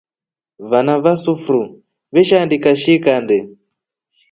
[0.69, 1.59] Vana va sufru
[2.13, 3.37] veshaandika shi kande.